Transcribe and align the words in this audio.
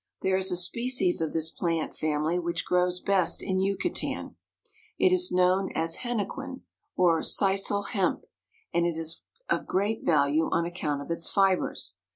There 0.23 0.35
is 0.35 0.51
a 0.51 0.57
species 0.57 1.21
of 1.21 1.31
this 1.31 1.51
plant 1.51 1.95
family 1.95 2.39
which 2.39 2.65
grows 2.65 2.99
best 2.99 3.43
in 3.43 3.59
Yucatan. 3.59 4.35
It 4.97 5.13
is 5.13 5.31
known 5.31 5.71
as 5.75 5.97
hene 5.97 6.27
quen, 6.27 6.61
or 6.97 7.21
Sisal 7.21 7.89
hemp, 7.89 8.23
and 8.73 8.87
is 8.87 9.21
of 9.47 9.67
great 9.67 10.03
value 10.03 10.49
on 10.51 10.65
account 10.65 11.03
of 11.03 11.11
its 11.11 11.29
fibers. 11.29 11.97